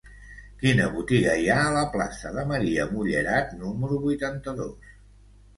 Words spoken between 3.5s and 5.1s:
número vuitanta-dos?